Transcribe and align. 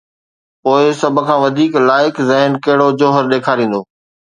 پوءِ 0.61 0.83
سڀ 1.01 1.15
کان 1.27 1.37
وڌيڪ 1.43 1.71
لائق 1.89 2.15
ذهن 2.29 2.51
ڪهڙو 2.65 2.87
جوهر 3.01 3.23
ڏيکاريندو؟ 3.33 3.81